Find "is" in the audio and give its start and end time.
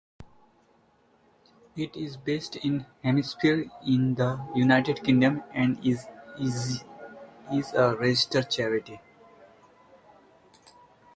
1.95-2.17, 5.85-6.07